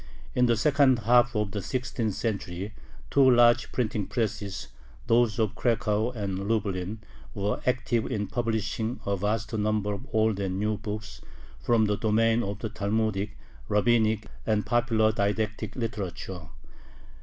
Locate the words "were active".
7.35-8.11